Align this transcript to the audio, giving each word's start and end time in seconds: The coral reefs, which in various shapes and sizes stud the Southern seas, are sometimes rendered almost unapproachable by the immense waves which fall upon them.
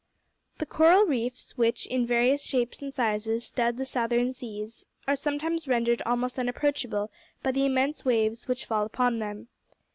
The 0.57 0.65
coral 0.65 1.05
reefs, 1.05 1.59
which 1.59 1.85
in 1.85 2.07
various 2.07 2.43
shapes 2.43 2.81
and 2.81 2.91
sizes 2.91 3.45
stud 3.45 3.77
the 3.77 3.85
Southern 3.85 4.33
seas, 4.33 4.87
are 5.07 5.15
sometimes 5.15 5.67
rendered 5.67 6.01
almost 6.07 6.39
unapproachable 6.39 7.11
by 7.43 7.51
the 7.51 7.67
immense 7.67 8.03
waves 8.03 8.47
which 8.47 8.65
fall 8.65 8.83
upon 8.83 9.19
them. 9.19 9.49